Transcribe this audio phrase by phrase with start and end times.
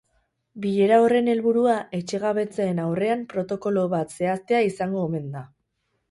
[0.61, 5.43] Bilera horren helburua etxegabetzeen aurrean protokolo bat zehaztea izango omen da.